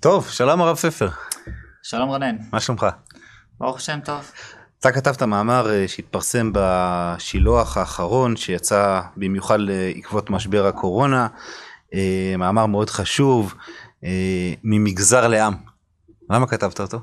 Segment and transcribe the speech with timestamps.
[0.00, 1.08] טוב, שלום הרב ספר.
[1.82, 2.36] שלום רונן.
[2.52, 2.86] מה שלומך?
[3.60, 4.30] ברוך השם טוב.
[4.80, 11.26] אתה כתבת מאמר אה, שהתפרסם בשילוח האחרון שיצא במיוחד לעקבות משבר הקורונה,
[11.94, 13.54] אה, מאמר מאוד חשוב,
[14.04, 15.54] אה, ממגזר לעם.
[16.30, 17.00] למה כתבת אותו?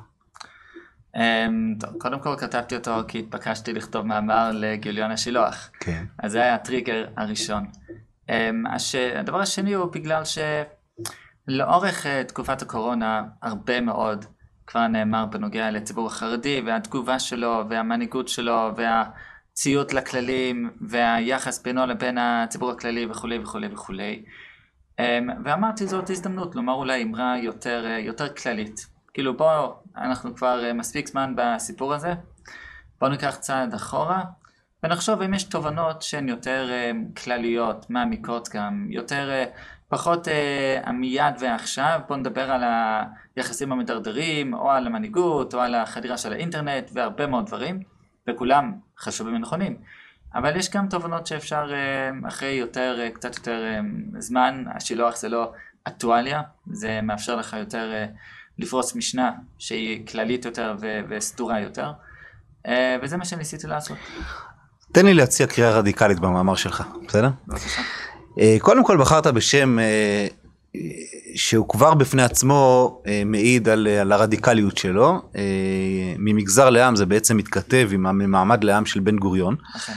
[1.15, 5.69] אמ, טוב, קודם כל כתבתי אותו כי התבקשתי לכתוב מאמר לגיליון השילוח.
[5.79, 6.05] כן.
[6.23, 7.65] אז זה היה הטריגר הראשון.
[8.29, 8.95] אמ, הש...
[8.95, 10.21] הדבר השני הוא בגלל
[11.49, 14.25] שלאורך תקופת הקורונה הרבה מאוד
[14.67, 22.71] כבר נאמר בנוגע לציבור החרדי והתגובה שלו והמנהיגות שלו והציות לכללים והיחס בינו לבין הציבור
[22.71, 24.23] הכללי וכולי וכולי וכולי.
[24.99, 28.92] אמ, ואמרתי זאת הזדמנות לומר אולי אמרה יותר, יותר כללית.
[29.13, 32.13] כאילו בוא, אנחנו כבר מספיק זמן בסיפור הזה,
[33.01, 34.23] בוא ניקח צעד אחורה
[34.83, 36.69] ונחשוב אם יש תובנות שהן יותר
[37.23, 39.29] כלליות, מעמיקות גם, יותר
[39.93, 42.63] פחות אה, המיד ועכשיו, בוא נדבר על
[43.35, 47.83] היחסים המדרדרים, או על המנהיגות, או על החדירה של האינטרנט, והרבה מאוד דברים,
[48.29, 49.77] וכולם חשובים ונכונים.
[50.35, 53.79] אבל יש גם תובנות שאפשר אה, אחרי יותר, אה, קצת יותר אה,
[54.19, 55.51] זמן, השילוח זה לא
[55.83, 58.05] אקטואליה, זה מאפשר לך יותר אה,
[58.59, 61.91] לפרוס משנה שהיא כללית יותר ו- וסדורה יותר,
[62.67, 63.97] אה, וזה מה שניסיתי לעשות.
[64.91, 67.29] תן לי להציע קריאה רדיקלית במאמר שלך, בסדר?
[67.47, 67.81] בבקשה.
[68.39, 70.27] אה, קודם כל בחרת בשם אה,
[71.35, 75.21] שהוא כבר בפני עצמו מעיד על, על הרדיקליות שלו.
[76.17, 79.55] ממגזר לעם זה בעצם מתכתב עם המעמד לעם של בן גוריון.
[79.75, 79.93] אכן.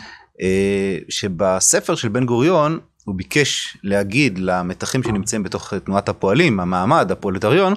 [1.09, 7.75] שבספר של בן גוריון הוא ביקש להגיד למתחים שנמצאים בתוך תנועת הפועלים, המעמד, הפרולטריון,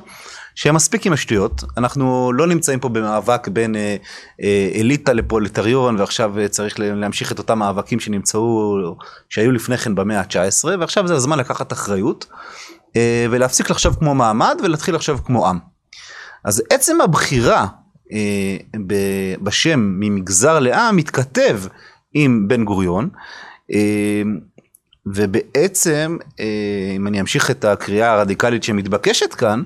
[0.55, 3.95] שהם מספיק עם השטויות, אנחנו לא נמצאים פה במאבק בין אה,
[4.41, 8.77] אה, אליטה לפרולטריון ועכשיו אה, צריך להמשיך את אותם מאבקים שנמצאו,
[9.29, 12.25] שהיו לפני כן במאה ה-19 ועכשיו זה הזמן לקחת אחריות
[12.95, 15.59] אה, ולהפסיק לחשוב כמו מעמד ולהתחיל לחשוב כמו עם.
[16.43, 17.67] אז עצם הבחירה
[18.11, 18.57] אה,
[19.41, 21.61] בשם ממגזר לעם מתכתב
[22.13, 23.09] עם בן גוריון.
[23.73, 24.21] אה,
[25.05, 29.63] ובעצם, אה, אם אני אמשיך את הקריאה הרדיקלית שמתבקשת כאן,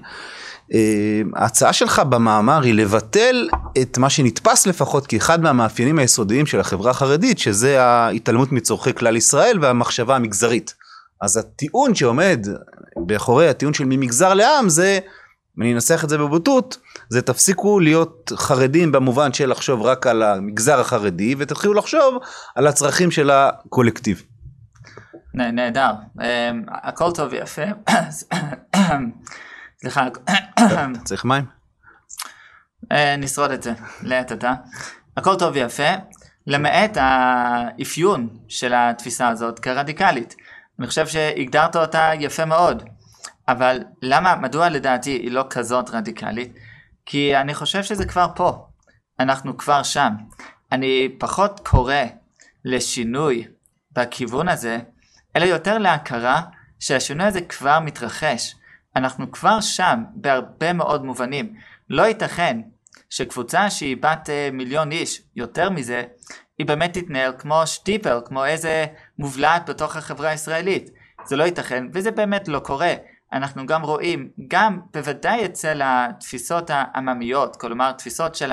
[1.36, 3.50] ההצעה שלך במאמר היא לבטל
[3.82, 9.58] את מה שנתפס לפחות כאחד מהמאפיינים היסודיים של החברה החרדית, שזה ההתעלמות מצורכי כלל ישראל
[9.62, 10.74] והמחשבה המגזרית.
[11.22, 12.48] אז הטיעון שעומד
[13.08, 15.00] מאחורי הטיעון של ממגזר לעם זה,
[15.62, 16.78] אני אנסח את זה בבוטות,
[17.10, 22.18] זה תפסיקו להיות חרדים במובן של לחשוב רק על המגזר החרדי ותתחילו לחשוב
[22.56, 24.24] על הצרכים של הקולקטיב.
[25.34, 25.92] נהדר,
[26.22, 27.62] אמ, הכל טוב ויפה.
[29.84, 30.08] סליחה.
[31.06, 31.46] צריך מים?
[32.92, 34.54] אה, נשרוד את זה, לעת עתה.
[35.18, 35.90] הכל טוב ויפה,
[36.48, 40.36] למעט האפיון של התפיסה הזאת כרדיקלית.
[40.80, 42.84] אני חושב שהגדרת אותה יפה מאוד.
[43.48, 46.54] אבל למה, מדוע לדעתי היא לא כזאת רדיקלית?
[47.06, 48.68] כי אני חושב שזה כבר פה.
[49.20, 50.14] אנחנו כבר שם.
[50.72, 51.96] אני פחות קורא
[52.66, 53.48] לשינוי
[53.92, 54.80] בכיוון הזה,
[55.36, 56.42] אלא יותר להכרה
[56.80, 58.56] שהשינוי הזה כבר מתרחש.
[58.96, 61.54] אנחנו כבר שם בהרבה מאוד מובנים.
[61.90, 62.62] לא ייתכן
[63.10, 66.04] שקבוצה שהיא בת אה, מיליון איש, יותר מזה,
[66.58, 68.86] היא באמת תתנהל כמו שטיפר, כמו איזה
[69.20, 70.90] מובלעת בתוך החברה הישראלית.
[71.26, 72.94] זה לא ייתכן, וזה באמת לא קורה.
[73.34, 78.52] אנחנו גם רואים, גם בוודאי אצל התפיסות העממיות, כלומר תפיסות של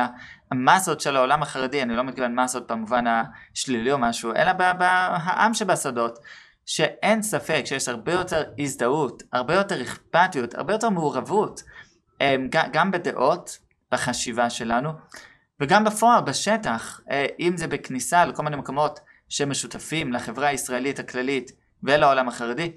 [0.50, 6.18] המסות של העולם החרדי, אני לא מתכוון מסות במובן השלילי או משהו, אלא בעם שבשדות,
[6.70, 11.62] שאין ספק שיש הרבה יותר הזדהות, הרבה יותר אכפתיות, הרבה יותר מעורבות,
[12.20, 13.58] אמ, גם בדעות,
[13.92, 14.90] בחשיבה שלנו,
[15.60, 22.28] וגם בפועל, בשטח, אה, אם זה בכניסה לכל מיני מקומות שמשותפים לחברה הישראלית הכללית ולעולם
[22.28, 22.72] החרדי,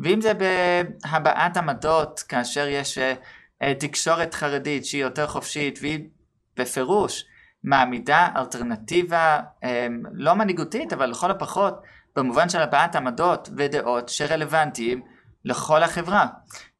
[0.00, 3.14] ואם זה בהבעת עמדות כאשר יש אה,
[3.62, 6.08] אה, תקשורת חרדית שהיא יותר חופשית והיא
[6.56, 7.24] בפירוש
[7.64, 11.82] מעמידה אלטרנטיבה אמ, לא מנהיגותית אבל לכל הפחות
[12.18, 15.02] במובן של הבעת עמדות ודעות שרלוונטיים
[15.44, 16.26] לכל החברה.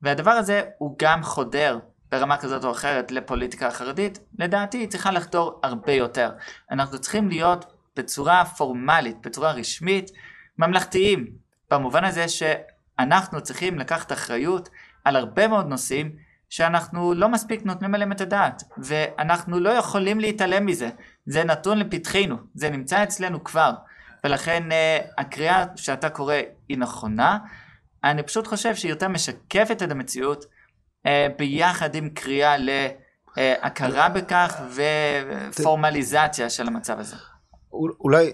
[0.03, 1.79] והדבר הזה הוא גם חודר
[2.11, 6.31] ברמה כזאת או אחרת לפוליטיקה החרדית, לדעתי היא צריכה לחדור הרבה יותר.
[6.71, 7.65] אנחנו צריכים להיות
[7.97, 10.11] בצורה פורמלית, בצורה רשמית,
[10.59, 11.27] ממלכתיים,
[11.71, 14.69] במובן הזה שאנחנו צריכים לקחת אחריות
[15.05, 16.13] על הרבה מאוד נושאים
[16.49, 20.89] שאנחנו לא מספיק נותנים עליהם את הדעת, ואנחנו לא יכולים להתעלם מזה,
[21.27, 23.73] זה נתון לפתחנו, זה נמצא אצלנו כבר.
[24.25, 26.35] ולכן אה, הקריאה שאתה קורא
[26.69, 27.39] היא נכונה.
[28.05, 30.45] אני פשוט חושב שהיא יותר משקפת את המציאות
[31.07, 32.57] אה, ביחד עם קריאה
[33.37, 34.61] להכרה בכך
[35.51, 37.17] ופורמליזציה של המצב הזה.
[37.73, 38.33] אולי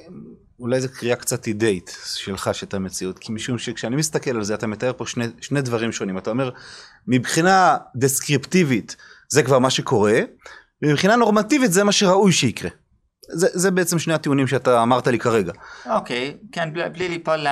[0.61, 4.67] אולי זו קריאה קצת אידאית שלך שאת המציאות, כי משום שכשאני מסתכל על זה אתה
[4.67, 6.51] מתאר פה שני, שני דברים שונים, אתה אומר
[7.07, 8.97] מבחינה דסקריפטיבית
[9.29, 10.21] זה כבר מה שקורה,
[10.83, 12.71] ומבחינה נורמטיבית זה מה שראוי שיקרה.
[13.29, 15.53] זה, זה בעצם שני הטיעונים שאתה אמרת לי כרגע.
[15.91, 17.47] אוקיי, כן, בלי, בלי ליפול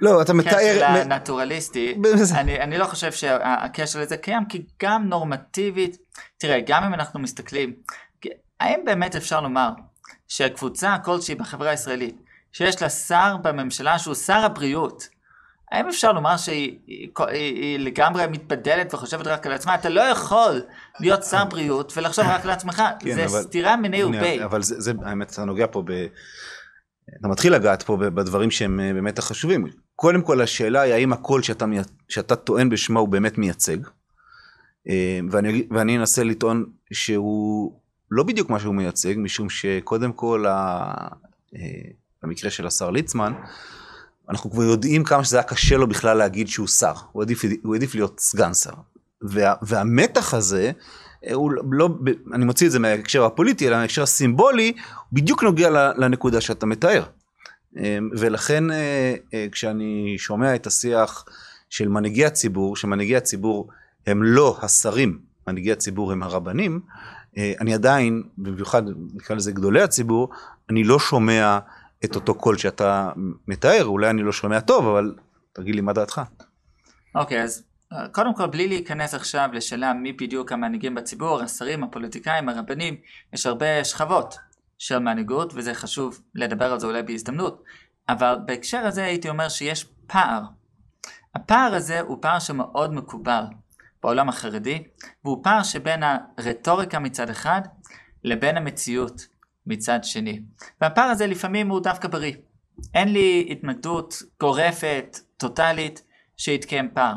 [0.00, 0.84] לא, אתה מתאר...
[0.84, 1.98] הנטורליסטי,
[2.34, 5.96] אני, אני לא חושב שהקשר לזה קיים, כי גם נורמטיבית,
[6.38, 7.72] תראה, גם אם אנחנו מסתכלים,
[8.60, 9.70] האם באמת אפשר לומר
[10.28, 12.16] שקבוצה כלשהי בחברה הישראלית,
[12.52, 15.08] שיש לה שר בממשלה שהוא שר הבריאות,
[15.72, 19.74] האם אפשר לומר שהיא היא, היא, היא לגמרי מתבדלת וחושבת רק על עצמה?
[19.74, 20.62] אתה לא יכול
[21.00, 24.44] להיות שר בריאות ולחשוב רק על עצמך, כן, זה אבל, סתירה מיני ובי.
[24.44, 26.06] אבל זה, זה, האמת, אתה נוגע פה ב...
[27.20, 29.66] אתה מתחיל לגעת פה בדברים שהם אה, באמת החשובים.
[29.96, 31.64] קודם כל השאלה היא האם הקול שאתה,
[32.08, 33.76] שאתה טוען בשמו הוא באמת מייצג.
[34.88, 37.80] אה, ואני, ואני אנסה לטעון שהוא
[38.10, 41.08] לא בדיוק מה שהוא מייצג, משום שקודם כל, אה,
[42.22, 43.32] במקרה של השר ליצמן,
[44.30, 47.76] אנחנו כבר יודעים כמה שזה היה קשה לו בכלל להגיד שהוא שר, הוא עדיף, הוא
[47.76, 48.72] עדיף להיות סגן שר.
[49.22, 50.72] וה, והמתח הזה,
[51.26, 51.88] אה, הוא לא,
[52.32, 57.02] אני מוציא את זה מההקשר הפוליטי, אלא מההקשר הסימבולי, הוא בדיוק נוגע לנקודה שאתה מתאר.
[57.78, 59.14] אה, ולכן אה,
[59.52, 61.24] כשאני שומע את השיח
[61.70, 63.68] של מנהיגי הציבור, שמנהיגי הציבור
[64.06, 66.80] הם לא השרים, מנהיגי הציבור הם הרבנים,
[67.60, 68.82] אני עדיין, במיוחד
[69.14, 70.28] נקרא לזה גדולי הציבור,
[70.70, 71.58] אני לא שומע
[72.04, 73.10] את אותו קול שאתה
[73.48, 75.14] מתאר, אולי אני לא שומע טוב, אבל
[75.52, 76.20] תגיד לי מה דעתך.
[77.14, 81.84] אוקיי, okay, אז אה, קודם כל, בלי להיכנס עכשיו לשאלה מי בדיוק המנהיגים בציבור, השרים,
[81.84, 82.96] הפוליטיקאים, הרבנים,
[83.32, 84.38] יש הרבה שכבות
[84.78, 87.62] של מנהיגות, וזה חשוב לדבר על זה אולי בהזדמנות,
[88.08, 90.42] אבל בהקשר הזה הייתי אומר שיש פער.
[91.34, 93.42] הפער הזה הוא פער שמאוד מקובל
[94.02, 94.82] בעולם החרדי,
[95.24, 97.60] והוא פער שבין הרטוריקה מצד אחד
[98.24, 99.26] לבין המציאות.
[99.68, 100.40] מצד שני.
[100.80, 102.32] והפער הזה לפעמים הוא דווקא בריא.
[102.94, 106.02] אין לי התנגדות גורפת, טוטאלית,
[106.36, 107.14] שיתקיים פער.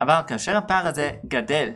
[0.00, 1.70] אבל כאשר הפער הזה גדל,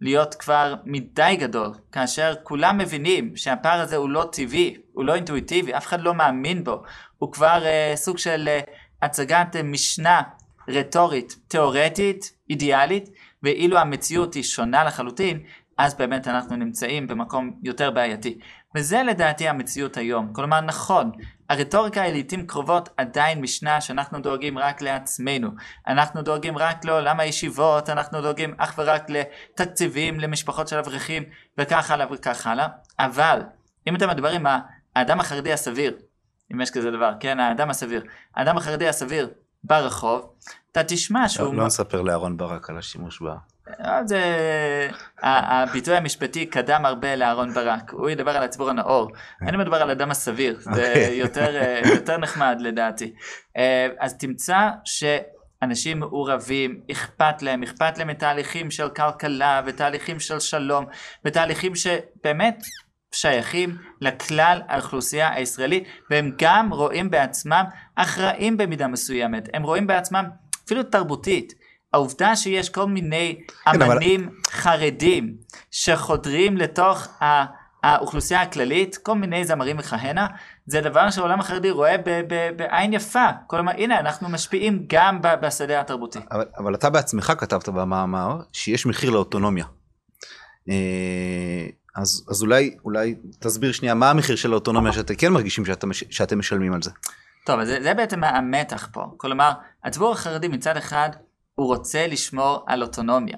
[0.00, 5.76] להיות כבר מדי גדול, כאשר כולם מבינים שהפער הזה הוא לא טבעי, הוא לא אינטואיטיבי,
[5.76, 6.82] אף אחד לא מאמין בו,
[7.18, 8.70] הוא כבר uh, סוג של uh,
[9.02, 10.22] הצגת uh, משנה
[10.68, 13.10] רטורית, תיאורטית, אידיאלית,
[13.42, 15.40] ואילו המציאות היא שונה לחלוטין,
[15.78, 18.38] אז באמת אנחנו נמצאים במקום יותר בעייתי.
[18.74, 20.32] וזה לדעתי המציאות היום.
[20.32, 21.10] כלומר, נכון,
[21.48, 25.50] הרטוריקה היא לעיתים קרובות עדיין משנה שאנחנו דואגים רק לעצמנו.
[25.86, 31.22] אנחנו דואגים רק לעולם הישיבות, אנחנו דואגים אך ורק לתקציבים למשפחות של אברכים,
[31.58, 32.66] וכך הלאה וכך הלאה.
[32.98, 33.40] אבל,
[33.86, 34.46] אם אתה מדבר עם
[34.96, 35.96] האדם החרדי הסביר,
[36.52, 38.04] אם יש כזה דבר, כן, האדם הסביר,
[38.34, 39.30] האדם החרדי הסביר
[39.64, 40.34] ברחוב,
[40.72, 41.54] אתה תשמע שהוא...
[41.54, 43.26] לא, לא נספר לאהרון ברק על השימוש ב...
[44.04, 44.20] זה...
[45.22, 49.10] הביטוי המשפטי קדם הרבה לאהרון ברק, הוא ידבר על הציבור הנאור,
[49.42, 51.14] אני מדבר על אדם הסביר, זה אוקיי.
[51.14, 53.14] יותר, יותר נחמד לדעתי.
[53.56, 60.86] אה, אז תמצא שאנשים מעורבים, אכפת להם, אכפת להם מתהליכים של כלכלה ותהליכים של שלום,
[61.24, 62.62] ותהליכים שבאמת
[63.12, 67.64] שייכים לכלל האוכלוסייה הישראלית, והם גם רואים בעצמם
[67.96, 70.24] אחראים במידה מסוימת, הם רואים בעצמם
[70.66, 71.63] אפילו תרבותית.
[71.94, 74.32] העובדה שיש כל מיני כן, אמנים אבל...
[74.50, 75.36] חרדים
[75.70, 77.08] שחודרים לתוך
[77.82, 80.26] האוכלוסייה הכללית, כל מיני זמרים וכהנה,
[80.66, 81.96] זה דבר שהעולם החרדי רואה
[82.56, 83.26] בעין יפה.
[83.46, 86.18] כלומר, הנה, אנחנו משפיעים גם בשדה התרבותי.
[86.30, 89.64] אבל, אבל אתה בעצמך כתבת במאמר שיש מחיר לאוטונומיה.
[90.68, 91.66] אה,
[91.96, 96.38] אז, אז אולי, אולי תסביר שנייה מה המחיר של האוטונומיה שאתם כן מרגישים שאתם, שאתם
[96.38, 96.90] משלמים על זה.
[97.46, 99.04] טוב, זה, זה בעצם המתח פה.
[99.16, 99.52] כלומר,
[99.84, 101.10] הציבור החרדי מצד אחד
[101.54, 103.36] הוא רוצה לשמור על אוטונומיה.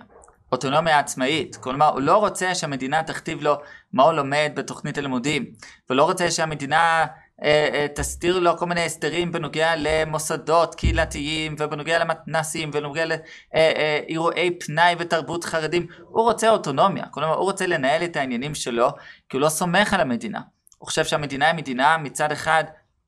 [0.53, 3.55] אוטונומיה עצמאית, כלומר הוא לא רוצה שהמדינה תכתיב לו
[3.93, 5.47] מה הוא לומד בתוכנית הלימודים,
[5.91, 7.07] ולא רוצה שהמדינה
[7.43, 14.55] אה, אה, תסתיר לו כל מיני הסדרים בנוגע למוסדות קהילתיים ובנוגע למתנסים ובנוגע לאירועי אה,
[14.61, 18.89] פנאי ותרבות חרדים, הוא רוצה אוטונומיה, כלומר הוא רוצה לנהל את העניינים שלו
[19.29, 20.41] כי הוא לא סומך על המדינה.
[20.79, 22.65] הוא חושב שהמדינה היא מדינה מצד אחד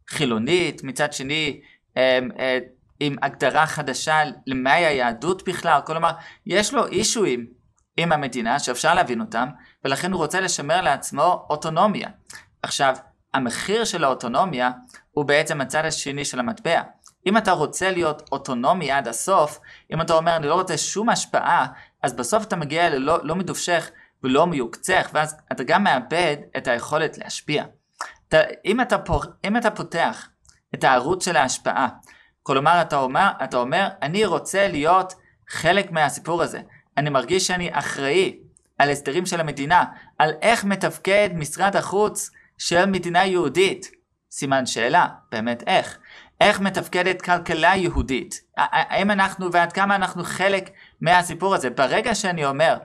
[0.08, 1.60] חילונית, מצד שני
[1.96, 2.58] אה, אה,
[3.00, 6.10] עם הגדרה חדשה למהי היהדות בכלל, כלומר,
[6.46, 7.46] יש לו אישויים
[7.96, 9.48] עם המדינה שאפשר להבין אותם,
[9.84, 12.08] ולכן הוא רוצה לשמר לעצמו אוטונומיה.
[12.62, 12.96] עכשיו,
[13.34, 14.70] המחיר של האוטונומיה
[15.10, 16.82] הוא בעצם הצד השני של המטבע.
[17.26, 19.60] אם אתה רוצה להיות אוטונומי עד הסוף,
[19.92, 21.66] אם אתה אומר אני לא רוצה שום השפעה,
[22.02, 23.90] אז בסוף אתה מגיע ללא לא מדובשך
[24.22, 27.64] ולא מיוקצך, ואז אתה גם מאבד את היכולת להשפיע.
[28.28, 30.28] אתה, אם, אתה פור, אם אתה פותח
[30.74, 31.88] את הערוץ של ההשפעה
[32.48, 35.14] כלומר, אתה אומר, אתה אומר, אני רוצה להיות
[35.48, 36.60] חלק מהסיפור הזה.
[36.96, 38.38] אני מרגיש שאני אחראי
[38.78, 39.84] על הסדרים של המדינה,
[40.18, 43.90] על איך מתפקד משרד החוץ של מדינה יהודית.
[44.30, 45.98] סימן שאלה, באמת איך.
[46.40, 51.70] איך מתפקדת כלכלה יהודית, האם אנחנו ועד כמה אנחנו חלק מהסיפור הזה.
[51.70, 52.76] ברגע שאני אומר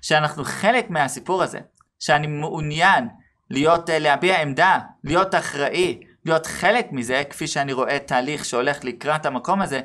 [0.00, 1.58] שאנחנו חלק מהסיפור הזה,
[1.98, 3.08] שאני מעוניין
[3.50, 9.62] להיות, להביע עמדה, להיות אחראי, להיות חלק מזה, כפי שאני רואה תהליך שהולך לקראת המקום
[9.62, 9.80] הזה,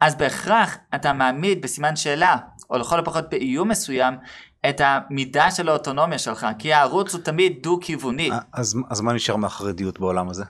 [0.00, 2.36] אז בהכרח אתה מעמיד בסימן שאלה,
[2.70, 4.14] או לכל הפחות באיום מסוים,
[4.68, 8.30] את המידה של האוטונומיה שלך, כי הערוץ הוא תמיד דו-כיווני.
[8.52, 10.44] אז, אז מה נשאר מהחרדיות בעולם הזה?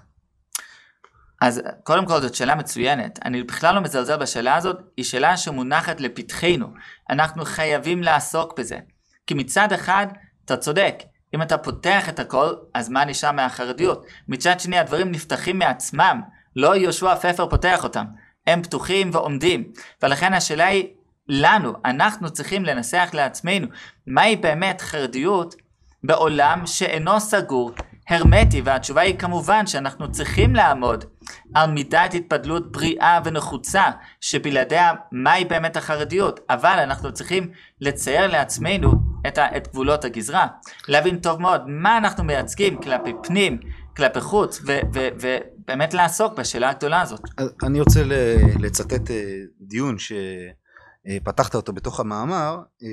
[1.41, 6.01] אז קודם כל זאת שאלה מצוינת, אני בכלל לא מזלזל בשאלה הזאת, היא שאלה שמונחת
[6.01, 6.67] לפתחנו,
[7.11, 8.79] אנחנו חייבים לעסוק בזה.
[9.27, 10.07] כי מצד אחד,
[10.45, 10.95] אתה צודק,
[11.35, 14.07] אם אתה פותח את הכל, אז מה נשאר מהחרדיות?
[14.29, 16.21] מצד שני, הדברים נפתחים מעצמם,
[16.57, 18.05] לא יהושע פפר פותח אותם,
[18.47, 19.65] הם פתוחים ועומדים,
[20.03, 20.87] ולכן השאלה היא
[21.29, 23.67] לנו, אנחנו צריכים לנסח לעצמנו,
[24.07, 25.55] מהי באמת חרדיות
[26.05, 27.71] בעולם שאינו סגור,
[28.09, 31.05] הרמטי, והתשובה היא כמובן שאנחנו צריכים לעמוד
[31.55, 33.85] על מידת התפדלות בריאה ונחוצה,
[34.21, 38.93] שבלעדיה מהי באמת החרדיות, אבל אנחנו צריכים לצייר לעצמנו
[39.27, 40.47] את, ה, את גבולות הגזרה,
[40.89, 43.59] להבין טוב מאוד מה אנחנו מייצגים כלפי פנים,
[43.97, 47.21] כלפי חוץ, ובאמת לעסוק בשאלה הגדולה הזאת.
[47.63, 48.01] אני רוצה
[48.61, 52.89] לצטט אה, דיון שפתחת אותו בתוך המאמר, אה,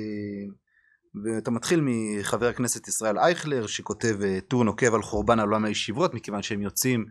[1.24, 6.42] ואתה מתחיל מחבר הכנסת ישראל אייכלר שכותב אה, טור נוקב על חורבן עולם הישיבות מכיוון
[6.42, 7.06] שהם יוצאים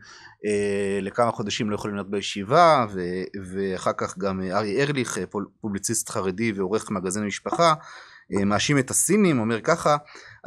[0.46, 3.00] אה, לכמה חודשים לא יכולים להיות בישיבה ו,
[3.52, 5.18] ואחר כך גם ארי ארליך
[5.62, 7.74] פובליציסט חרדי ועורך מגזין המשפחה
[8.30, 9.98] מאשים את הסינים אומר ככה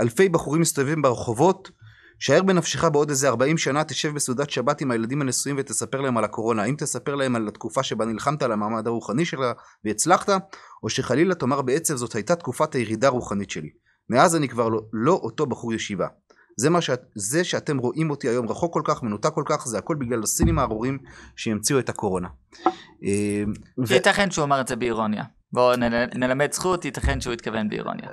[0.01, 1.71] אלפי בחורים מסתובבים ברחובות
[2.19, 6.25] שער בנפשך בעוד איזה 40 שנה תשב בסעודת שבת עם הילדים הנשואים ותספר להם על
[6.25, 6.63] הקורונה.
[6.63, 9.53] האם תספר להם על התקופה שבה נלחמת על המעמד הרוחני שלה
[9.85, 13.71] והצלחת, או שחלילה תאמר בעצב זאת הייתה תקופת הירידה הרוחנית שלי.
[14.11, 16.07] מאז אני כבר לא, לא אותו בחור ישיבה.
[16.57, 19.79] זה, מה שאת, זה שאתם רואים אותי היום רחוק כל כך, מנותק כל כך, זה
[19.79, 20.99] הכל בגלל הסינים הארורים
[21.37, 22.29] שהמציאו את הקורונה.
[23.05, 23.45] אה,
[23.91, 25.25] ייתכן שהוא אמר את זה באירוניה.
[25.53, 25.77] בואו
[26.15, 28.09] נלמד זכות, ייתכן שהוא התכוון באירוניה.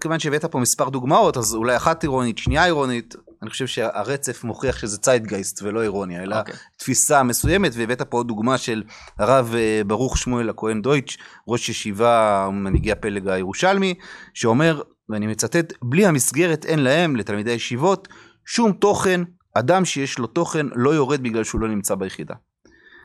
[0.00, 4.78] כיוון שהבאת פה מספר דוגמאות אז אולי אחת אירונית שנייה אירונית אני חושב שהרצף מוכיח
[4.78, 6.38] שזה ציידגייסט ולא אירוניה אלא okay.
[6.38, 6.54] אוקיי.
[6.76, 8.82] תפיסה מסוימת והבאת פה עוד דוגמה של
[9.18, 13.94] הרב אה, ברוך שמואל הכהן דויטש ראש ישיבה מנהיגי הפלג הירושלמי
[14.34, 18.08] שאומר ואני מצטט בלי המסגרת אין להם לתלמידי הישיבות
[18.46, 19.20] שום תוכן
[19.54, 22.34] אדם שיש לו תוכן לא יורד בגלל שהוא לא נמצא ביחידה.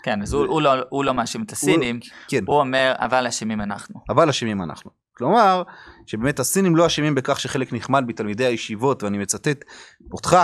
[0.04, 0.34] כן אז.
[0.34, 2.44] הוא, הוא לא הוא לא מאשים את הסינים הוא, כן.
[2.48, 4.00] הוא אומר אבל אשמים אנחנו.
[4.10, 4.92] אבל אשמים אנחנו.
[5.18, 5.64] כלומר,
[6.08, 9.66] שבאמת הסינים לא אשמים בכך שחלק נחמד בתלמידי הישיבות, ואני מצטט
[10.12, 10.38] אותך,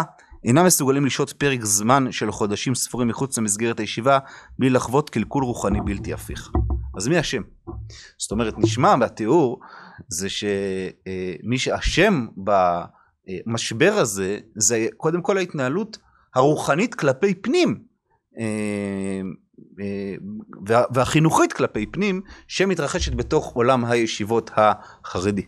[0.44, 4.20] אינם מסוגלים לשהות פרק זמן של חודשים ספורים מחוץ למסגרת הישיבה,
[4.60, 6.52] בלי לחוות קלקול רוחני בלתי הפיך.
[6.98, 7.42] אז מי אשם?
[8.18, 9.60] זאת אומרת, נשמע מהתיאור,
[10.08, 12.28] זה שמי שאשם
[13.48, 15.98] במשבר הזה, זה קודם כל ההתנהלות
[16.36, 17.80] הרוחנית כלפי פנים.
[20.94, 25.46] והחינוכית כלפי פנים שמתרחשת בתוך עולם הישיבות החרדי.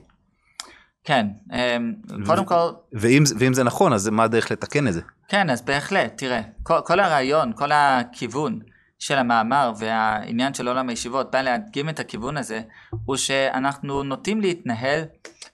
[1.03, 1.93] כן, אמ,
[2.25, 2.69] קודם כל...
[2.93, 5.01] ואם, ואם זה נכון, אז מה הדרך לתקן את זה?
[5.27, 8.59] כן, אז בהחלט, תראה, כל, כל הרעיון, כל הכיוון
[8.99, 12.61] של המאמר והעניין של עולם הישיבות בא להדגים את הכיוון הזה,
[13.05, 15.01] הוא שאנחנו נוטים להתנהל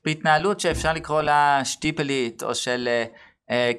[0.06, 3.06] בהתנהלות שאפשר לקרוא לה שטיפלית, או של אה,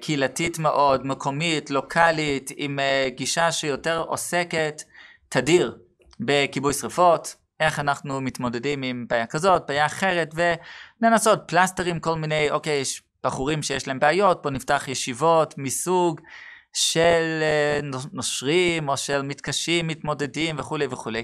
[0.01, 4.83] קהילתית מאוד, מקומית, לוקאלית, עם אה, גישה שיותר עוסקת
[5.29, 5.79] תדיר
[6.21, 10.35] בכיבוי שרפות, איך אנחנו מתמודדים עם בעיה כזאת, בעיה אחרת,
[11.03, 16.21] ולנסות פלסטרים, כל מיני, אוקיי, יש בחורים שיש להם בעיות, פה נפתח ישיבות מסוג
[16.73, 17.81] של אה,
[18.13, 21.23] נושרים, או של מתקשים, מתמודדים וכולי וכולי.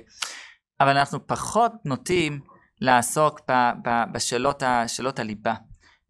[0.81, 2.41] אבל אנחנו פחות נוטים
[2.81, 3.41] לעסוק
[4.13, 5.55] בשאלות הליבה,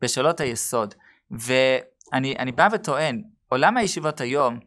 [0.00, 0.94] בשאלות היסוד.
[1.40, 1.52] ו...
[2.12, 4.58] אני, אני בא וטוען, עולם הישיבות היום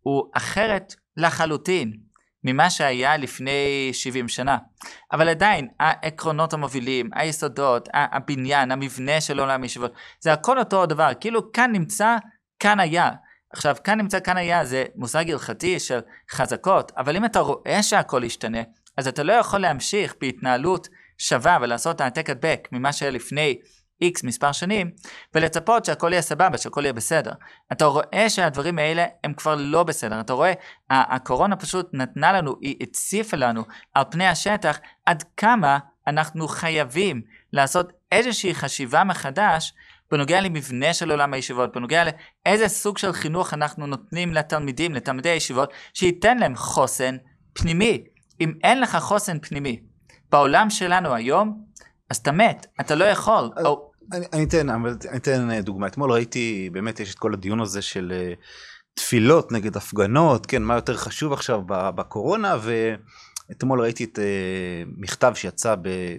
[0.00, 1.92] הוא אחרת לחלוטין
[2.44, 4.58] ממה שהיה לפני 70 שנה.
[5.12, 11.52] אבל עדיין, העקרונות המובילים, היסודות, הבניין, המבנה של עולם הישיבות, זה הכל אותו דבר, כאילו
[11.52, 12.16] כאן נמצא,
[12.58, 13.10] כאן היה.
[13.52, 16.00] עכשיו, כאן נמצא, כאן היה, זה מושג הלכתי של
[16.30, 18.62] חזקות, אבל אם אתה רואה שהכל ישתנה,
[18.96, 20.88] אז אתה לא יכול להמשיך בהתנהלות
[21.18, 23.58] שווה ולעשות העתק הדבק ממה שהיה לפני
[24.00, 24.90] איקס מספר שנים,
[25.34, 27.32] ולצפות שהכל יהיה סבבה, שהכל יהיה בסדר.
[27.72, 30.52] אתה רואה שהדברים האלה הם כבר לא בסדר, אתה רואה,
[30.90, 37.22] הקורונה פשוט נתנה לנו, היא הציפה לנו על פני השטח עד כמה אנחנו חייבים
[37.52, 39.72] לעשות איזושהי חשיבה מחדש
[40.10, 42.04] בנוגע למבנה של עולם הישיבות, בנוגע
[42.46, 47.16] לאיזה סוג של חינוך אנחנו נותנים לתלמידים, לתלמידי הישיבות, שייתן להם חוסן
[47.52, 48.04] פנימי.
[48.40, 49.80] אם אין לך חוסן פנימי
[50.30, 51.64] בעולם שלנו היום,
[52.10, 53.50] אז אתה מת, אתה לא יכול.
[54.12, 55.86] אני, אני אתן, אני אתן אה, דוגמה.
[55.86, 58.12] אתמול ראיתי, באמת יש את כל הדיון הזה של
[58.94, 64.24] תפילות נגד הפגנות, כן, מה יותר חשוב עכשיו בקורונה, ואתמול ראיתי את אה,
[64.96, 65.74] מכתב שיצא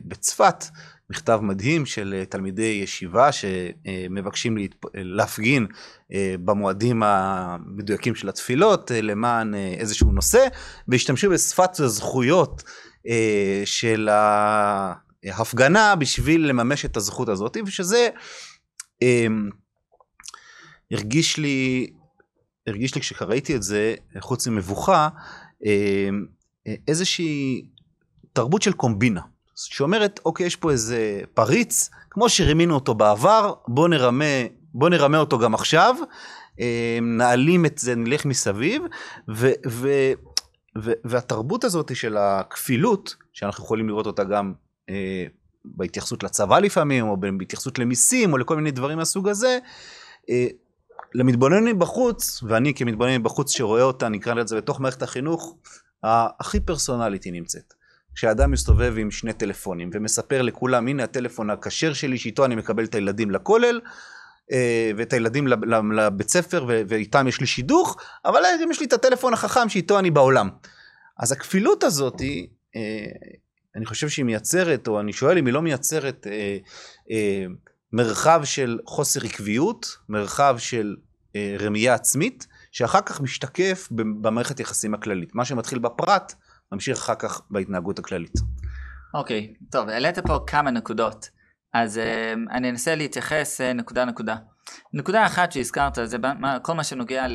[0.05, 0.65] בצפת,
[1.09, 4.57] מכתב מדהים של תלמידי ישיבה שמבקשים
[4.93, 5.67] להפגין
[6.45, 10.47] במועדים המדויקים של התפילות למען איזשהו נושא,
[10.87, 12.63] והשתמשו בשפת הזכויות
[13.65, 14.09] של
[15.25, 18.09] ההפגנה בשביל לממש את הזכות הזאת, ושזה
[20.91, 21.89] הרגיש לי,
[22.67, 25.09] הרגיש לי כשקראתי את זה, חוץ ממבוכה,
[25.65, 26.09] אה,
[26.87, 27.65] איזושהי
[28.33, 29.21] תרבות של קומבינה.
[29.55, 34.25] שאומרת, אוקיי, יש פה איזה פריץ, כמו שרימינו אותו בעבר, בוא נרמה,
[34.73, 35.95] בוא נרמה אותו גם עכשיו,
[36.59, 38.81] אה, נעלים את זה, נלך מסביב,
[39.35, 39.89] ו, ו,
[41.05, 44.53] והתרבות הזאת של הכפילות, שאנחנו יכולים לראות אותה גם
[44.89, 45.25] אה,
[45.65, 49.59] בהתייחסות לצבא לפעמים, או בהתייחסות למיסים, או לכל מיני דברים מהסוג הזה,
[50.29, 50.47] אה,
[51.13, 55.55] למתבוננים בחוץ, ואני כמתבונן בחוץ שרואה אותה, נקרא לזה בתוך מערכת החינוך,
[56.03, 57.73] הכי פרסונלית היא נמצאת.
[58.15, 62.95] כשאדם מסתובב עם שני טלפונים ומספר לכולם, הנה הטלפון הכשר שלי, שאיתו אני מקבל את
[62.95, 63.81] הילדים לכולל,
[64.51, 65.47] אה, ואת הילדים
[65.95, 70.11] לבית ספר, ואיתם יש לי שידוך, אבל גם יש לי את הטלפון החכם שאיתו אני
[70.11, 70.49] בעולם.
[71.19, 72.21] אז הכפילות הזאת,
[73.75, 76.27] אני חושב שהיא מייצרת, או אני שואל אם היא לא מייצרת
[77.95, 80.95] מרחב של חוסר עקביות, מרחב של
[81.35, 85.35] אה, רמייה עצמית, שאחר כך משתקף במערכת יחסים הכללית.
[85.35, 86.33] מה שמתחיל בפרט,
[86.71, 88.33] ממשיך אחר כך בהתנהגות הכללית.
[89.13, 91.29] אוקיי, okay, טוב, העלית פה כמה נקודות,
[91.73, 94.35] אז אה, אני אנסה להתייחס אה, נקודה נקודה.
[94.93, 96.17] נקודה אחת שהזכרת זה
[96.61, 97.25] כל מה שנוגע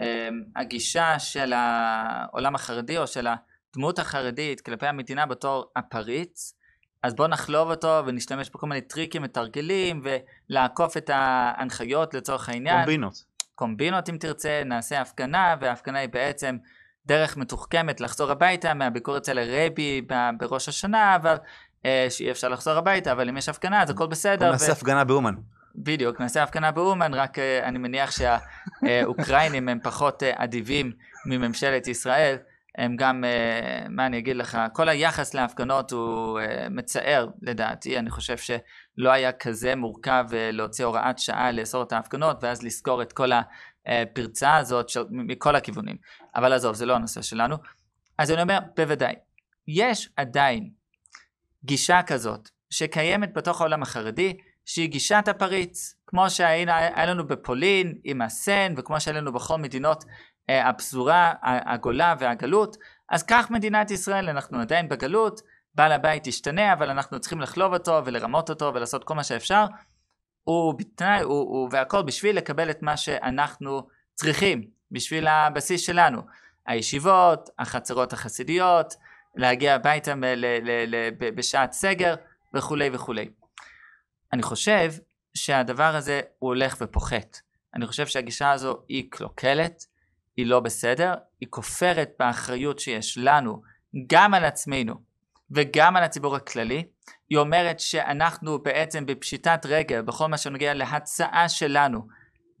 [0.00, 3.26] להגישה אה, של העולם החרדי או של
[3.76, 6.54] הדמות החרדית כלפי המדינה בתור הפריץ,
[7.02, 10.02] אז בואו נחלוב אותו ונשתמש בכל מיני טריקים ותרגילים
[10.50, 12.76] ולעקוף את ההנחיות לצורך העניין.
[12.76, 13.24] קומבינות.
[13.54, 16.56] קומבינות אם תרצה, נעשה הפגנה וההפגנה היא בעצם
[17.06, 20.02] דרך מתוחכמת לחזור הביתה מהביקור אצל הרבי
[20.38, 21.36] בראש השנה, אבל
[21.84, 24.50] אה, שאי אפשר לחזור הביתה, אבל אם יש הפגנה אז הכל בסדר.
[24.50, 24.72] נעשה ו...
[24.72, 25.34] הפגנה באומן.
[25.74, 30.92] בדיוק, נעשה הפגנה באומן, רק אה, אני מניח שהאוקראינים הם פחות אה, אדיבים
[31.26, 32.36] מממשלת ישראל.
[32.76, 38.10] הם גם, אה, מה אני אגיד לך, כל היחס להפגנות הוא אה, מצער לדעתי, אני
[38.10, 43.12] חושב שלא היה כזה מורכב אה, להוציא הוראת שעה לאסור את ההפגנות ואז לזכור את
[43.12, 43.30] כל
[43.86, 45.96] הפרצה הזאת של, מכל הכיוונים.
[46.36, 47.56] אבל עזוב, זה לא הנושא שלנו.
[48.18, 49.14] אז אני אומר, בוודאי,
[49.68, 50.70] יש עדיין
[51.64, 58.74] גישה כזאת שקיימת בתוך העולם החרדי, שהיא גישת הפריץ, כמו שהיה לנו בפולין עם הסן,
[58.76, 60.04] וכמו שהיה לנו בכל מדינות
[60.48, 62.76] הפזורה, הגולה והגלות,
[63.08, 65.40] אז כך מדינת ישראל, אנחנו עדיין בגלות,
[65.74, 69.64] בעל הבית ישתנה, אבל אנחנו צריכים לחלוב אותו ולרמות אותו ולעשות כל מה שאפשר,
[70.46, 71.22] ובתנאי,
[71.70, 76.22] והכל בשביל לקבל את מה שאנחנו צריכים, בשביל הבסיס שלנו.
[76.66, 78.94] הישיבות, החצרות החסידיות,
[79.34, 82.14] להגיע הביתה ל, ל, ל, בשעת סגר
[82.54, 83.28] וכולי וכולי.
[84.32, 84.92] אני חושב
[85.34, 87.40] שהדבר הזה הוא הולך ופוחת.
[87.74, 89.86] אני חושב שהגישה הזו היא קלוקלת,
[90.36, 93.62] היא לא בסדר, היא כופרת באחריות שיש לנו,
[94.06, 94.94] גם על עצמנו
[95.50, 96.84] וגם על הציבור הכללי.
[97.30, 102.06] היא אומרת שאנחנו בעצם בפשיטת רגל בכל מה שנוגע להצעה שלנו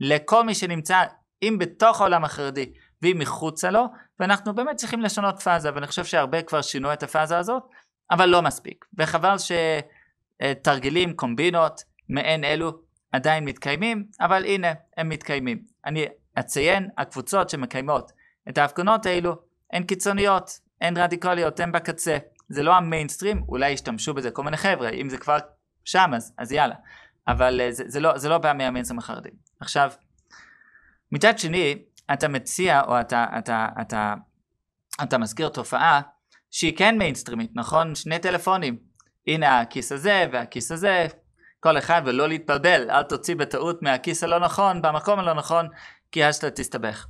[0.00, 1.02] לכל מי שנמצא
[1.42, 3.84] אם בתוך העולם החרדי ואם מחוצה לו,
[4.20, 7.62] ואנחנו באמת צריכים לשנות פאזה, ואני חושב שהרבה כבר שינו את הפאזה הזאת,
[8.10, 8.84] אבל לא מספיק.
[8.98, 9.36] וחבל
[10.42, 12.72] שתרגילים, קומבינות, מעין אלו
[13.12, 15.62] עדיין מתקיימים, אבל הנה, הם מתקיימים.
[15.86, 16.06] אני
[16.38, 18.12] אציין, הקבוצות שמקיימות
[18.48, 19.36] את ההפגנות האלו
[19.72, 22.18] הן קיצוניות, הן רדיקליות, הן בקצה.
[22.48, 25.38] זה לא המיינסטרים, אולי ישתמשו בזה כל מיני חבר'ה, אם זה כבר
[25.84, 26.74] שם אז, אז יאללה.
[27.28, 29.32] אבל אה, זה, זה, לא, זה לא בא מהמיינסטרים החרדים.
[29.60, 29.92] עכשיו,
[31.12, 31.78] מצד שני,
[32.12, 34.14] אתה מציע, או אתה, אתה, אתה, אתה,
[35.02, 36.00] אתה מזכיר תופעה
[36.50, 37.94] שהיא כן מיינסטרימית, נכון?
[37.94, 38.78] שני טלפונים.
[39.26, 41.06] הנה הכיס הזה והכיס הזה,
[41.60, 45.68] כל אחד ולא להתבלבל, אל תוציא בטעות מהכיס הלא נכון במקום הלא נכון,
[46.12, 47.06] כי אז אתה תסתבך.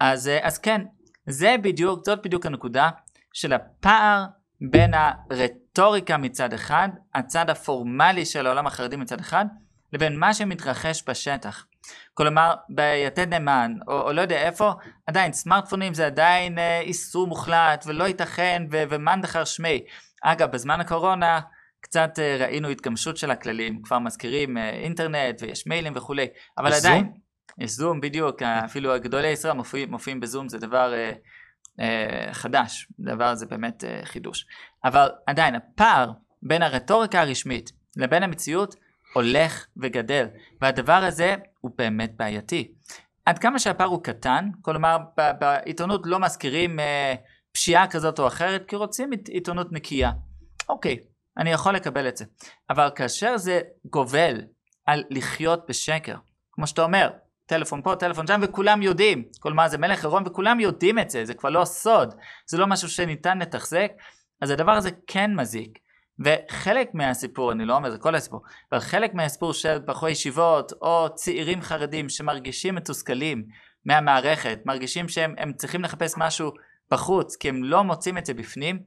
[0.00, 0.80] אז, אה, אז כן,
[1.26, 2.90] זה בדיוק, זאת בדיוק הנקודה
[3.32, 4.24] של הפער
[4.70, 9.44] בין הרטוריקה מצד אחד, הצד הפורמלי של העולם החרדי מצד אחד,
[9.92, 11.66] לבין מה שמתרחש בשטח.
[12.14, 14.72] כלומר, ביתד נאמן, או, או לא יודע איפה,
[15.06, 19.84] עדיין סמארטפונים זה עדיין אה, איסור מוחלט, ולא ייתכן, ו- ומאן דחר שמי.
[20.22, 21.40] אגב, בזמן הקורונה,
[21.80, 26.26] קצת אה, ראינו התגמשות של הכללים, כבר מזכירים אה, אינטרנט ויש מיילים וכולי,
[26.58, 27.12] אבל עדיין,
[27.58, 31.12] יש זום בדיוק, אפילו גדולי ישראל מופיעים, מופיעים בזום זה דבר אה,
[31.80, 34.46] אה, חדש, דבר זה באמת אה, חידוש.
[34.84, 36.10] אבל עדיין הפער
[36.42, 38.74] בין הרטוריקה הרשמית לבין המציאות
[39.14, 40.26] הולך וגדל,
[40.60, 42.72] והדבר הזה הוא באמת בעייתי.
[43.26, 47.14] עד כמה שהפער הוא קטן, כלומר בעיתונות לא מזכירים אה,
[47.52, 50.10] פשיעה כזאת או אחרת, כי רוצים עיתונות נקייה.
[50.68, 50.98] אוקיי,
[51.36, 52.24] אני יכול לקבל את זה.
[52.70, 54.40] אבל כאשר זה גובל
[54.86, 56.16] על לחיות בשקר,
[56.52, 57.10] כמו שאתה אומר,
[57.46, 59.24] טלפון פה, טלפון שם, וכולם יודעים.
[59.40, 62.14] כלומר, זה מלך עירום וכולם יודעים את זה, זה כבר לא סוד,
[62.46, 63.92] זה לא משהו שניתן לתחזק,
[64.40, 65.78] אז הדבר הזה כן מזיק.
[66.18, 71.08] וחלק מהסיפור, אני לא אומר זה כל הסיפור, אבל חלק מהסיפור של בחורי ישיבות או
[71.14, 73.44] צעירים חרדים שמרגישים מתוסכלים
[73.84, 76.52] מהמערכת, מרגישים שהם צריכים לחפש משהו
[76.90, 78.78] בחוץ כי הם לא מוצאים את זה בפנים,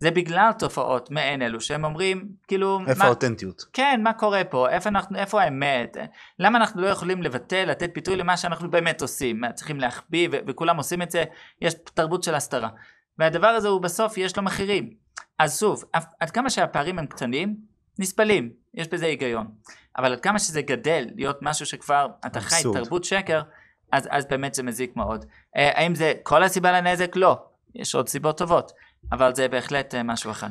[0.00, 3.64] זה בגלל תופעות מעין אלו שהם אומרים כאילו איפה האותנטיות?
[3.72, 4.70] כן מה קורה פה?
[4.70, 5.96] איפה אנחנו איפה האמת?
[6.38, 9.42] למה אנחנו לא יכולים לבטל לתת פיתוי למה שאנחנו באמת עושים?
[9.54, 11.24] צריכים להחביא וכולם עושים את זה?
[11.62, 12.68] יש תרבות של הסתרה.
[13.18, 14.90] והדבר הזה הוא בסוף יש לו מחירים.
[15.38, 15.84] אז שוב
[16.20, 17.56] עד כמה שהפערים הם קטנים
[17.98, 18.50] נסבלים.
[18.74, 19.46] יש בזה היגיון.
[19.96, 23.42] אבל עד כמה שזה גדל להיות משהו שכבר אתה חי תרבות שקר
[23.92, 25.24] אז, אז באמת זה מזיק מאוד.
[25.56, 27.16] אה, האם זה כל הסיבה לנזק?
[27.16, 27.38] לא.
[27.74, 28.72] יש עוד סיבות טובות
[29.12, 30.50] אבל זה בהחלט אה, משהו אחד.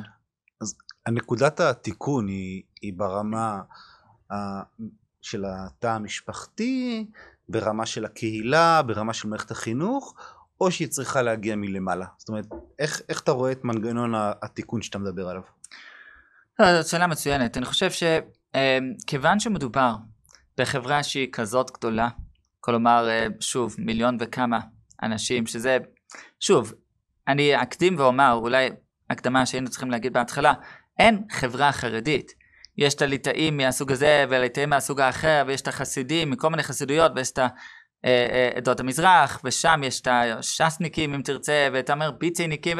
[0.60, 0.74] אז
[1.06, 3.60] הנקודת התיקון היא, היא ברמה
[4.32, 4.34] ה,
[5.22, 7.06] של התא המשפחתי,
[7.48, 10.14] ברמה של הקהילה, ברמה של מערכת החינוך,
[10.60, 12.06] או שהיא צריכה להגיע מלמעלה?
[12.18, 12.46] זאת אומרת,
[12.78, 15.42] איך, איך אתה רואה את מנגנון התיקון שאתה מדבר עליו?
[16.58, 17.56] לא, זאת שאלה מצוינת.
[17.56, 19.94] אני חושב שכיוון אה, שמדובר
[20.58, 22.08] בחברה שהיא כזאת גדולה,
[22.60, 24.60] כלומר, אה, שוב, מיליון וכמה
[25.02, 25.78] אנשים, שזה,
[26.40, 26.72] שוב,
[27.28, 28.70] אני אקדים ואומר, אולי
[29.10, 30.52] הקדמה שהיינו צריכים להגיד בהתחלה,
[30.98, 32.34] אין חברה חרדית.
[32.78, 37.30] יש את הליטאים מהסוג הזה והליטאים מהסוג האחר ויש את החסידים מכל מיני חסידויות ויש
[37.30, 37.48] את אה,
[38.04, 42.78] אה, עדות המזרח ושם יש את הש"סניקים אם תרצה ואת המרביציניקים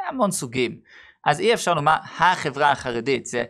[0.00, 0.78] והמון סוגים.
[1.26, 3.44] אז אי אפשר לומר החברה החרדית, זה,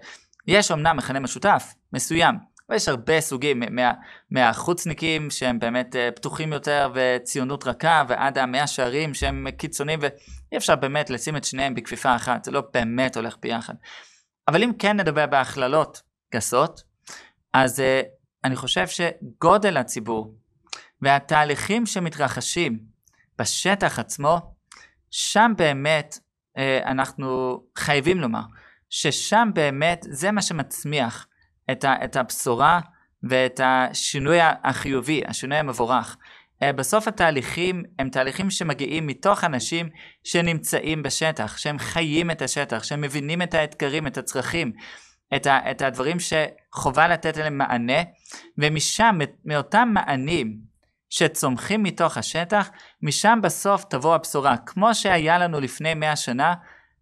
[0.46, 2.34] יש אמנם מכנה משותף מסוים
[2.70, 3.92] ויש הרבה סוגים מה,
[4.30, 10.76] מהחוצניקים שהם באמת אה, פתוחים יותר וציונות רכה ועד המאה שערים שהם קיצוניים ואי אפשר
[10.76, 13.74] באמת לשים את שניהם בכפיפה אחת, זה לא באמת הולך ביחד.
[14.48, 16.02] אבל אם כן נדבר בהכללות
[16.34, 16.82] גסות,
[17.52, 17.82] אז uh,
[18.44, 20.34] אני חושב שגודל הציבור
[21.02, 22.78] והתהליכים שמתרחשים
[23.38, 24.54] בשטח עצמו,
[25.10, 26.18] שם באמת
[26.56, 28.42] uh, אנחנו חייבים לומר
[28.90, 31.26] ששם באמת זה מה שמצמיח
[31.72, 32.80] את, ה, את הבשורה
[33.22, 36.16] ואת השינוי החיובי, השינוי המבורך.
[36.62, 39.88] אה, בסוף התהליכים הם תהליכים שמגיעים מתוך אנשים
[40.24, 44.72] שנמצאים בשטח, שהם חיים את השטח, שהם מבינים את האתגרים, את הצרכים,
[45.36, 48.02] את, ה, את הדברים שחובה לתת להם מענה,
[48.58, 50.56] ומשם, מאותם מענים
[51.10, 52.70] שצומחים מתוך השטח,
[53.02, 54.56] משם בסוף תבוא הבשורה.
[54.56, 56.54] כמו שהיה לנו לפני מאה שנה,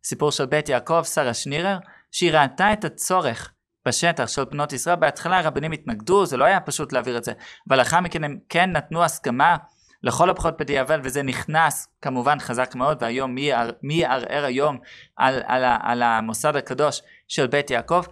[0.04, 1.78] סיפור של בית יעקב, שרה שנירר,
[2.12, 3.52] שהיא ראתה את הצורך
[3.88, 7.32] בשטח של בנות ישראל, בהתחלה הרבנים התנגדו, זה לא היה פשוט להעביר את זה,
[7.68, 9.56] אבל לאחר מכן הם כן נתנו הסכמה,
[10.02, 13.34] לכל הפחות בדיעבד, וזה נכנס כמובן חזק מאוד, והיום
[13.82, 14.78] מי יערער היום
[15.16, 18.02] על, על, על המוסד הקדוש של בית יעקב,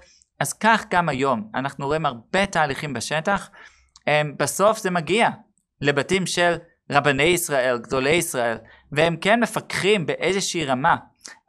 [0.41, 3.51] אז כך גם היום, אנחנו רואים הרבה תהליכים בשטח,
[4.37, 5.29] בסוף זה מגיע
[5.81, 6.55] לבתים של
[6.91, 8.57] רבני ישראל, גדולי ישראל,
[8.93, 10.97] והם כן מפקחים באיזושהי רמה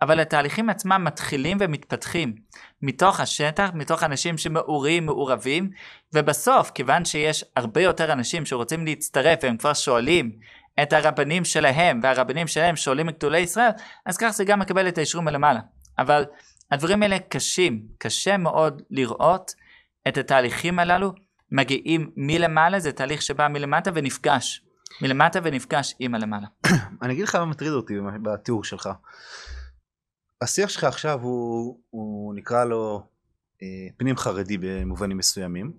[0.02, 2.36] אבל התהליכים עצמם מתחילים ומתפתחים
[2.82, 5.70] מתוך השטח, מתוך אנשים שמעורים, מעורבים,
[6.14, 10.32] ובסוף, כיוון שיש הרבה יותר אנשים שרוצים להצטרף והם כבר שואלים
[10.84, 13.70] את הרבנים שלהם, והרבנים שלהם שואלים את גדולי ישראל,
[14.06, 15.60] אז כך זה גם מקבל את האישור מלמעלה.
[16.00, 16.26] אבל
[16.72, 19.52] הדברים האלה קשים, קשה מאוד לראות
[20.08, 21.14] את התהליכים הללו
[21.52, 24.62] מגיעים מלמעלה, זה תהליך שבא מלמטה ונפגש.
[25.02, 26.48] מלמטה ונפגש עם הלמעלה.
[27.02, 28.90] אני אגיד לך מה מטריד אותי בתיאור שלך.
[30.42, 33.08] השיח שלך עכשיו הוא, הוא נקרא לו
[33.64, 35.74] אה, פנים חרדי במובנים מסוימים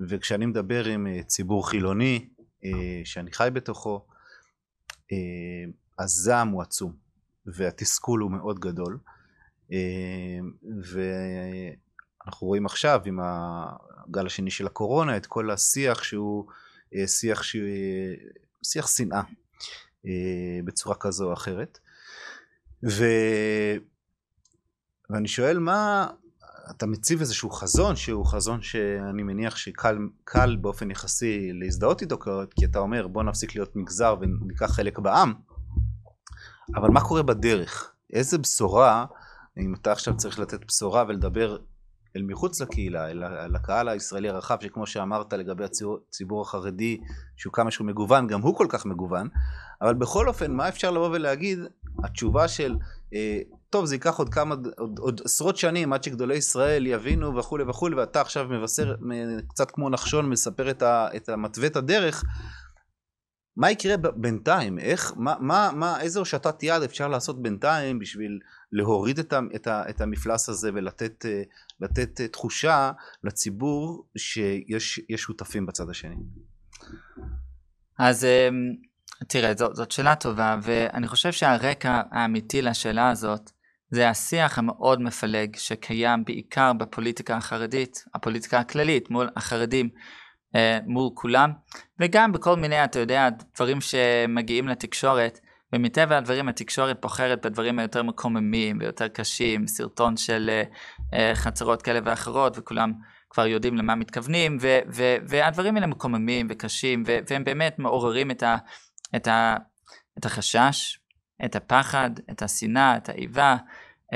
[0.00, 2.28] וכשאני מדבר עם אה, ציבור חילוני
[2.64, 4.06] אה, שאני חי בתוכו
[5.12, 5.16] אה,
[5.98, 6.92] הזעם הוא עצום
[7.46, 8.98] והתסכול הוא מאוד גדול
[9.72, 10.38] אה,
[10.82, 16.46] ואנחנו רואים עכשיו עם הגל השני של הקורונה את כל השיח שהוא
[16.94, 17.56] אה, שיח, ש...
[18.64, 19.22] שיח שנאה
[20.06, 21.78] אה, בצורה כזו או אחרת
[22.90, 23.04] ו...
[25.10, 26.06] ואני שואל מה,
[26.70, 32.18] אתה מציב איזשהו חזון שהוא חזון שאני מניח שקל באופן יחסי להזדהות איתו
[32.56, 35.32] כי אתה אומר בוא נפסיק להיות מגזר וניקח חלק בעם
[36.76, 37.92] אבל מה קורה בדרך?
[38.12, 39.06] איזה בשורה
[39.58, 41.56] אם אתה עכשיו צריך לתת בשורה ולדבר
[42.16, 47.00] אל מחוץ לקהילה, אל, אל הקהל הישראלי הרחב שכמו שאמרת לגבי הציבור החרדי
[47.36, 49.28] שהוא כמה שהוא מגוון גם הוא כל כך מגוון
[49.82, 51.58] אבל בכל אופן מה אפשר לבוא ולהגיד
[52.04, 52.76] התשובה של
[53.14, 57.64] אה, טוב זה ייקח עוד כמה עוד, עוד עשרות שנים עד שגדולי ישראל יבינו וכולי
[57.64, 58.94] וכולי ואתה עכשיו מבשר
[59.48, 62.24] קצת כמו נחשון מספר את, ה, את המתווה את הדרך
[63.56, 64.78] מה יקרה בינתיים?
[64.78, 68.38] איך, מה, מה, מה, איזה הושטת יד אפשר לעשות בינתיים בשביל
[68.72, 71.42] להוריד את, ה, את, ה, את המפלס הזה ולתת אה,
[71.80, 72.92] לתת, אה, תחושה
[73.24, 76.16] לציבור שיש יש שותפים בצד השני?
[77.98, 78.74] אז אמ,
[79.28, 83.50] תראה, זאת, זאת שאלה טובה, ואני חושב שהרקע האמיתי לשאלה הזאת
[83.90, 89.88] זה השיח המאוד מפלג שקיים בעיקר בפוליטיקה החרדית, הפוליטיקה הכללית מול החרדים,
[90.56, 91.52] אה, מול כולם,
[92.00, 95.40] וגם בכל מיני, אתה יודע, דברים שמגיעים לתקשורת,
[95.72, 100.62] ומטבע הדברים התקשורת בוחרת בדברים היותר מקוממים ויותר קשים, סרטון של אה,
[101.14, 102.92] אה, חצרות כאלה ואחרות, וכולם
[103.30, 108.42] כבר יודעים למה מתכוונים, ו- ו- והדברים האלה מקוממים וקשים, ו- והם באמת מעוררים את,
[109.16, 109.56] את, ה-
[110.18, 110.98] את החשש,
[111.44, 113.56] את הפחד, את השנאה, את האיבה,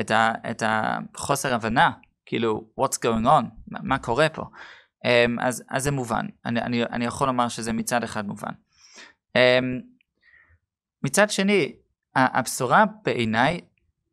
[0.00, 1.90] את, ה- את החוסר הבנה,
[2.26, 4.42] כאילו, what's going on, מה, מה קורה פה.
[5.06, 5.08] Um,
[5.40, 8.52] אז, אז זה מובן, אני, אני, אני יכול לומר שזה מצד אחד מובן.
[9.28, 9.38] Um,
[11.02, 11.72] מצד שני,
[12.16, 13.60] הבשורה בעיניי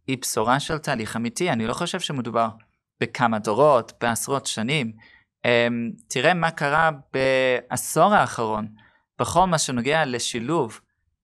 [0.07, 2.49] היא בשורה של תהליך אמיתי, אני לא חושב שמדובר
[3.01, 4.91] בכמה דורות, בעשרות שנים.
[5.45, 8.67] אמ, תראה מה קרה בעשור האחרון
[9.19, 10.79] בכל מה שנוגע לשילוב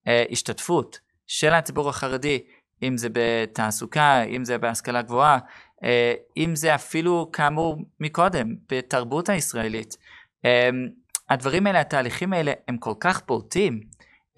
[0.08, 2.42] אה, השתתפות של הציבור החרדי,
[2.82, 5.38] אם זה בתעסוקה, אם זה בהשכלה גבוהה,
[5.84, 9.96] אה, אם זה אפילו כאמור מקודם בתרבות הישראלית.
[10.44, 10.88] אמ,
[11.30, 13.80] הדברים האלה, התהליכים האלה הם כל כך בולטים,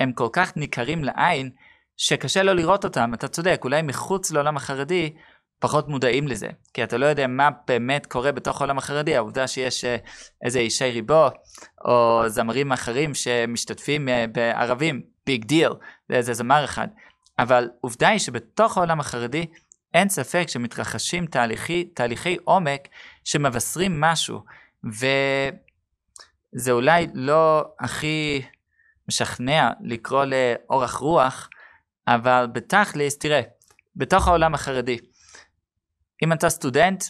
[0.00, 1.50] הם כל כך ניכרים לעין,
[1.96, 5.12] שקשה לא לראות אותם, אתה צודק, אולי מחוץ לעולם החרדי
[5.58, 9.84] פחות מודעים לזה, כי אתה לא יודע מה באמת קורה בתוך העולם החרדי, העובדה שיש
[9.84, 9.96] אה,
[10.44, 11.28] איזה ישי ריבו
[11.84, 15.70] או זמרים אחרים שמשתתפים אה, בערבים, big deal,
[16.08, 16.88] זה איזה זמר אחד,
[17.38, 19.46] אבל עובדה היא שבתוך העולם החרדי
[19.94, 22.88] אין ספק שמתרחשים תהליכי, תהליכי עומק
[23.24, 24.40] שמבשרים משהו,
[24.84, 28.42] וזה אולי לא הכי
[29.08, 31.48] משכנע לקרוא לאורך רוח,
[32.08, 33.40] אבל בתכלס, תראה,
[33.96, 34.98] בתוך העולם החרדי,
[36.22, 37.04] אם אתה סטודנט,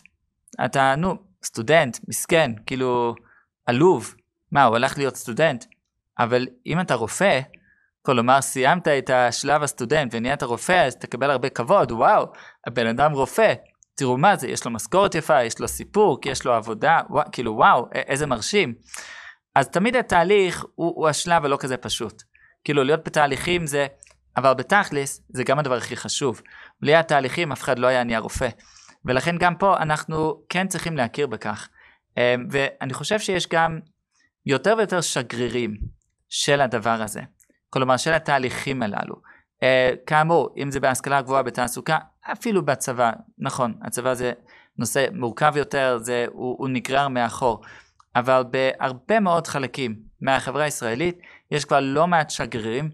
[0.64, 3.14] אתה, נו, סטודנט, מסכן, כאילו,
[3.66, 4.14] עלוב,
[4.52, 5.64] מה, הוא הלך להיות סטודנט?
[6.18, 7.40] אבל אם אתה רופא,
[8.02, 12.26] כלומר סיימת את השלב הסטודנט ונהיית רופא, אז תקבל הרבה כבוד, וואו,
[12.66, 13.54] הבן אדם רופא,
[13.94, 17.52] תראו מה זה, יש לו משכורת יפה, יש לו סיפוק, יש לו עבודה, ווא, כאילו
[17.52, 18.74] וואו, איזה מרשים.
[19.54, 22.22] אז תמיד התהליך הוא, הוא השלב הלא כזה פשוט.
[22.64, 23.86] כאילו להיות בתהליכים זה,
[24.36, 26.42] אבל בתכלס זה גם הדבר הכי חשוב.
[26.80, 28.48] בלי התהליכים אף אחד לא היה נהיה רופא.
[29.04, 31.68] ולכן גם פה אנחנו כן צריכים להכיר בכך.
[32.16, 33.80] אמ, ואני חושב שיש גם
[34.46, 35.76] יותר ויותר שגרירים
[36.28, 37.20] של הדבר הזה.
[37.70, 39.14] כלומר של התהליכים הללו.
[39.62, 41.98] אה, כאמור, אם זה בהשכלה גבוהה בתעסוקה,
[42.32, 44.32] אפילו בצבא, נכון, הצבא זה
[44.78, 47.62] נושא מורכב יותר, זה, הוא, הוא נגרר מאחור.
[48.16, 51.18] אבל בהרבה מאוד חלקים מהחברה הישראלית
[51.50, 52.90] יש כבר לא מעט שגרירים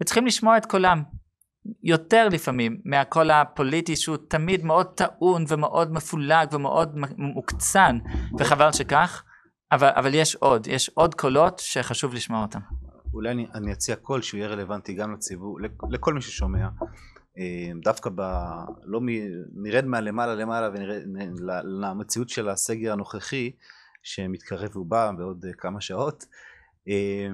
[0.00, 1.02] וצריכים לשמוע את קולם.
[1.82, 7.98] יותר לפעמים מהקול הפוליטי שהוא תמיד מאוד טעון ומאוד מפולג ומאוד מוקצן
[8.38, 9.22] וחבל שכך
[9.72, 12.60] אבל, אבל יש עוד יש עוד קולות שחשוב לשמוע אותם.
[13.14, 15.58] אולי אני, אני אציע קול שהוא יהיה רלוונטי גם לציבור
[15.90, 16.68] לכל מי ששומע
[17.38, 18.22] אה, דווקא ב...
[18.84, 19.06] לא מ...
[19.54, 21.02] נרד מהלמעלה למעלה ונרד
[22.28, 23.52] של הסגר הנוכחי
[24.02, 26.26] שמתקרב ובא בעוד אה, כמה שעות
[26.88, 27.28] אה,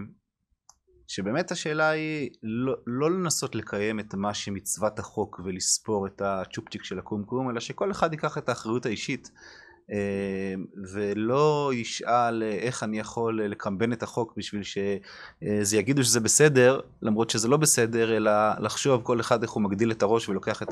[1.09, 6.99] שבאמת השאלה היא לא, לא לנסות לקיים את מה שמצוות החוק ולספור את הצ'ופצ'יק של
[6.99, 9.31] הקומקום אלא שכל אחד ייקח את האחריות האישית
[9.92, 10.55] אה,
[10.92, 17.49] ולא ישאל איך אני יכול לקמבן את החוק בשביל שזה יגידו שזה בסדר למרות שזה
[17.49, 20.68] לא בסדר אלא לחשוב כל אחד איך הוא מגדיל את הראש ולוקח את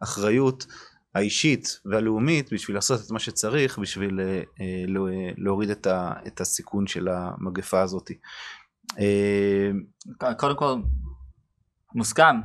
[0.00, 0.66] האחריות
[1.14, 4.84] האישית והלאומית בשביל לעשות את מה שצריך בשביל אה, אה,
[5.36, 5.70] להוריד
[6.26, 8.10] את הסיכון של המגפה הזאת.
[8.98, 10.74] אה, קודם כל
[11.94, 12.36] מוסכם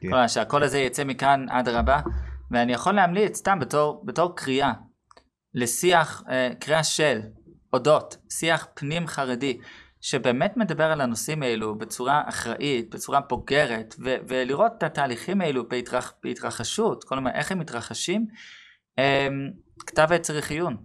[0.00, 0.28] כן.
[0.28, 2.00] שהקול הזה יצא מכאן עד רבה
[2.50, 4.72] ואני יכול להמליץ סתם בתור, בתור קריאה
[5.54, 6.22] לשיח
[6.60, 7.20] קריאה של
[7.72, 9.58] אודות שיח פנים חרדי
[10.00, 16.12] שבאמת מדבר על הנושאים האלו בצורה אחראית, בצורה בוגרת, ו- ולראות את התהליכים האלו בהתרח-
[16.22, 18.26] בהתרחשות, כלומר איך הם מתרחשים,
[18.98, 19.50] אמ,
[19.86, 20.76] כתב עת צריך עיון.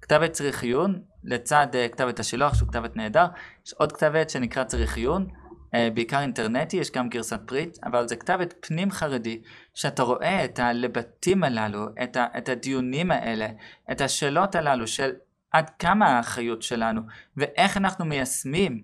[0.00, 3.26] כתב עת צריך עיון, לצד uh, כתב עת השילוח שהוא כתב עת נהדר,
[3.66, 8.08] יש עוד כתב עת שנקרא צריך עיון, uh, בעיקר אינטרנטי, יש גם גרסת פריט, אבל
[8.08, 9.42] זה כתב עת פנים חרדי,
[9.74, 13.48] שאתה רואה את הלבטים הללו, את, ה- את הדיונים האלה,
[13.92, 15.10] את השאלות הללו של
[15.52, 17.00] עד כמה האחריות שלנו,
[17.36, 18.82] ואיך אנחנו מיישמים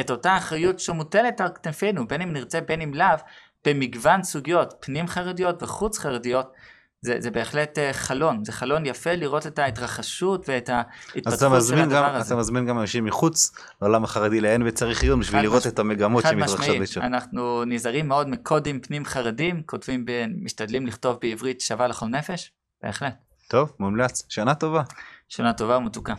[0.00, 3.16] את אותה אחריות שמוטלת על כתפינו, בין אם נרצה בין אם לאו,
[3.64, 6.52] במגוון סוגיות פנים חרדיות וחוץ חרדיות,
[7.00, 10.76] זה, זה בהחלט אה, חלון, זה חלון יפה לראות את ההתרחשות ואת אז
[11.14, 12.26] ההתפתחות של הדבר גם, הזה.
[12.34, 16.24] אתה מזמין גם אנשים מחוץ לעולם החרדי לעין וצריך עיון בשביל לראות מש- את המגמות
[16.30, 17.00] שמתרחשות בשם.
[17.02, 20.10] אנחנו נזהרים מאוד מקודים פנים חרדים, כותבים, ב,
[20.42, 23.14] משתדלים לכתוב בעברית שווה לכל נפש, בהחלט.
[23.48, 24.22] טוב, מומלץ.
[24.28, 24.82] שנה טובה.
[25.28, 26.14] שנה טובה ומתוקה.